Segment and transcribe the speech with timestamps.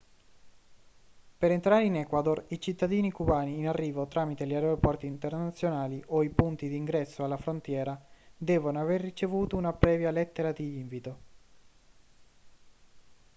[1.37, 6.29] per entrare in equador i cittadini cubani in arrivo tramite gli aeroporti internazionali o i
[6.31, 8.03] punti di ingresso alla frontiera
[8.35, 11.19] devono aver ricevuto una previa lettera di invito